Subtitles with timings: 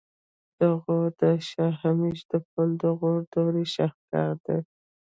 [0.59, 4.59] د غور د شاهمشه د پل د غوري دورې شاهکار دی